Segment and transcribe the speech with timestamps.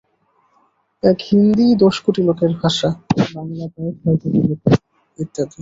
[1.03, 2.89] এক হিন্দীই দশ কোটি লোকের ভাষা,
[3.35, 4.75] বাঙলা প্রায় ছয় কোটি লোকের,
[5.19, 5.49] ইত্যাদি।